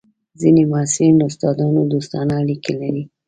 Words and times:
ځینې 0.39 0.63
محصلین 0.71 1.15
له 1.19 1.25
استادانو 1.31 1.81
دوستانه 1.93 2.33
اړیکې 2.43 2.73
لري. 2.81 3.03